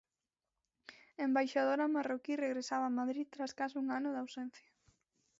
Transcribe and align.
A 1.19 1.21
embaixadora 1.27 1.93
marroquí 1.95 2.33
regresaba 2.37 2.85
a 2.87 2.95
Madrid 2.99 3.27
tras 3.33 3.55
case 3.59 3.75
un 3.83 3.87
ano 3.97 4.09
de 4.11 4.19
ausencia. 4.23 4.71